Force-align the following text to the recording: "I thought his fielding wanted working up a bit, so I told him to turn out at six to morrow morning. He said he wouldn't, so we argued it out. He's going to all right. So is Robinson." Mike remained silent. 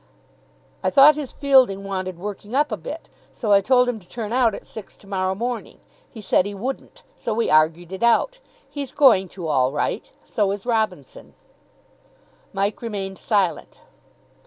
"I 0.83 0.89
thought 0.89 1.13
his 1.13 1.31
fielding 1.31 1.83
wanted 1.83 2.17
working 2.17 2.55
up 2.55 2.71
a 2.71 2.75
bit, 2.75 3.07
so 3.31 3.51
I 3.51 3.61
told 3.61 3.87
him 3.87 3.99
to 3.99 4.09
turn 4.09 4.33
out 4.33 4.55
at 4.55 4.65
six 4.65 4.95
to 4.95 5.05
morrow 5.05 5.35
morning. 5.35 5.79
He 6.09 6.21
said 6.21 6.47
he 6.47 6.55
wouldn't, 6.55 7.03
so 7.15 7.35
we 7.35 7.51
argued 7.51 7.91
it 7.91 8.01
out. 8.01 8.39
He's 8.67 8.91
going 8.91 9.27
to 9.37 9.45
all 9.47 9.71
right. 9.71 10.09
So 10.25 10.49
is 10.53 10.65
Robinson." 10.65 11.35
Mike 12.51 12.81
remained 12.81 13.19
silent. 13.19 13.83